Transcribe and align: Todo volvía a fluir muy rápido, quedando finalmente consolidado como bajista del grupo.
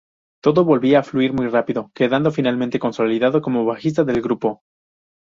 Todo 0.43 0.65
volvía 0.65 0.97
a 0.97 1.03
fluir 1.03 1.31
muy 1.31 1.47
rápido, 1.47 1.91
quedando 1.93 2.31
finalmente 2.31 2.79
consolidado 2.79 3.43
como 3.43 3.65
bajista 3.65 4.03
del 4.03 4.19
grupo. 4.23 4.63